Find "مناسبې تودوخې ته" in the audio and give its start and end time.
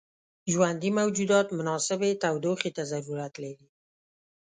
1.59-2.83